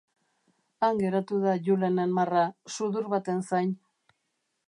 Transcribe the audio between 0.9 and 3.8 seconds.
geratu da Julenen marra, sudur baten zain.